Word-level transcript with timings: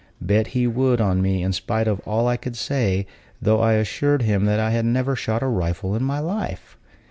Bet 0.19 0.47
he 0.47 0.65
would 0.65 0.99
on 0.99 1.21
me, 1.21 1.43
in 1.43 1.53
spite 1.53 1.87
of 1.87 1.99
all 2.07 2.27
I 2.27 2.35
could 2.35 2.55
say, 2.55 3.05
though 3.39 3.59
I 3.59 3.73
assured 3.73 4.23
him 4.23 4.45
that 4.45 4.59
I 4.59 4.71
had 4.71 4.83
never 4.83 5.15
shot 5.15 5.43
a 5.43 5.47
rifle 5.47 5.95
in 5.95 6.01
my 6.03 6.17
life. 6.17 6.75